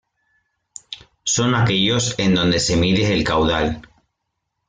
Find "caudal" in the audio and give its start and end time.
3.23-3.83